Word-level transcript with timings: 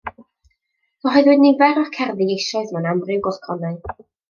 Cyhoeddwyd 1.03 1.43
nifer 1.43 1.77
o'r 1.83 1.93
cerddi 1.99 2.29
eisoes 2.39 2.73
mewn 2.79 2.91
amryw 2.95 3.23
gylchgronau. 3.29 3.81